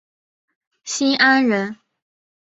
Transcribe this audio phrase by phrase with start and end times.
[0.83, 1.77] 新安人。